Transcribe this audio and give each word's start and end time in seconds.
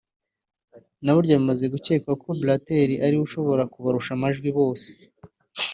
na 1.03 1.11
buryo 1.15 1.33
bimaze 1.39 1.65
gukekwa 1.73 2.13
ko 2.21 2.29
Blatter 2.41 2.89
ari 3.05 3.15
we 3.19 3.23
ashobora 3.27 3.63
kubarusha 3.73 4.11
amajwi 4.17 4.49
bose 4.57 4.89